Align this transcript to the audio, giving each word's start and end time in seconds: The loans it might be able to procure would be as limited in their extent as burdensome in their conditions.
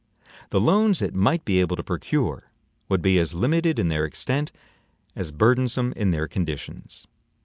The 0.49 0.59
loans 0.59 0.99
it 1.03 1.13
might 1.13 1.45
be 1.45 1.59
able 1.61 1.75
to 1.75 1.83
procure 1.83 2.49
would 2.89 3.03
be 3.03 3.19
as 3.19 3.35
limited 3.35 3.77
in 3.77 3.89
their 3.89 4.03
extent 4.03 4.51
as 5.15 5.31
burdensome 5.31 5.93
in 5.95 6.09
their 6.09 6.27
conditions. 6.27 7.07